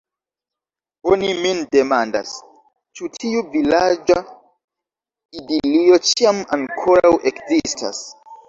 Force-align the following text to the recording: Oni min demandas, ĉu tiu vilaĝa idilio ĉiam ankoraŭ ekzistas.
Oni 1.11 1.27
min 1.41 1.59
demandas, 1.75 2.31
ĉu 3.01 3.09
tiu 3.17 3.43
vilaĝa 3.57 4.17
idilio 5.43 6.03
ĉiam 6.09 6.41
ankoraŭ 6.59 7.17
ekzistas. 7.33 8.03